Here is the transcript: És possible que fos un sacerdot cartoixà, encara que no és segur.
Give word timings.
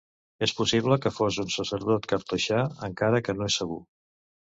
És 0.45 0.53
possible 0.61 0.97
que 1.03 1.11
fos 1.17 1.37
un 1.45 1.53
sacerdot 1.57 2.09
cartoixà, 2.15 2.65
encara 2.91 3.25
que 3.29 3.41
no 3.41 3.51
és 3.53 3.63
segur. 3.65 3.83